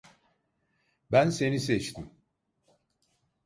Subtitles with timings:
[1.11, 2.09] Ben seni seçtim.